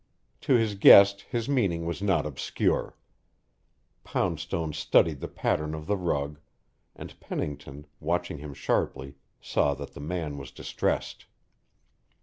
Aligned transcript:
To 0.49 0.55
his 0.55 0.73
guest 0.73 1.25
his 1.29 1.47
meaning 1.47 1.85
was 1.85 2.01
not 2.01 2.25
obscure. 2.25 2.97
Poundstone 4.03 4.73
studied 4.73 5.19
the 5.19 5.27
pattern 5.27 5.75
of 5.75 5.85
the 5.85 5.95
rug, 5.95 6.39
and 6.95 7.19
Pennington, 7.19 7.85
watching 7.99 8.39
him 8.39 8.55
sharply, 8.55 9.13
saw 9.41 9.75
that 9.75 9.93
the 9.93 9.99
man 10.01 10.39
was 10.39 10.49
distressed. 10.49 11.27